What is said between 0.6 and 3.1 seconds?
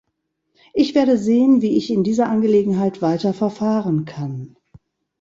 Ich werde sehen, wie ich in dieser Angelegenheit